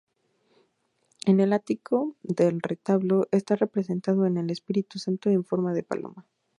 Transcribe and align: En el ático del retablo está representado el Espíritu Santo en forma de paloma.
En 1.27 1.39
el 1.41 1.53
ático 1.53 2.15
del 2.23 2.61
retablo 2.63 3.27
está 3.29 3.55
representado 3.55 4.25
el 4.25 4.49
Espíritu 4.49 4.97
Santo 4.97 5.29
en 5.29 5.43
forma 5.45 5.73
de 5.73 5.83
paloma. 5.83 6.25